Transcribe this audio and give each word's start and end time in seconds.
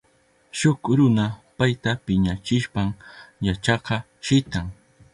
Shuk 0.59 0.79
runa 0.97 1.25
payta 1.57 1.91
piñachishpan 2.05 2.87
yachakka 3.45 3.95
shitan. 4.27 4.65